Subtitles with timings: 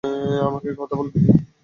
[0.47, 1.35] আমাকে কথা বলতে দিন।